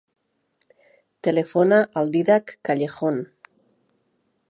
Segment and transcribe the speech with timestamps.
[1.27, 3.25] Telefona al Dídac Callejon.